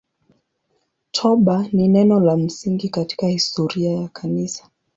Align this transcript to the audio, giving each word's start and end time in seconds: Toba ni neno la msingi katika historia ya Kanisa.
Toba 1.11 1.67
ni 1.73 1.87
neno 1.87 2.19
la 2.19 2.37
msingi 2.37 2.89
katika 2.89 3.27
historia 3.27 3.91
ya 3.91 4.07
Kanisa. 4.07 4.69